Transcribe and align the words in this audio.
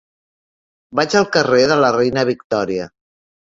Vaig 1.01 1.13
al 1.21 1.29
carrer 1.37 1.61
de 1.75 1.79
la 1.85 1.95
Reina 1.99 2.27
Victòria. 2.33 2.93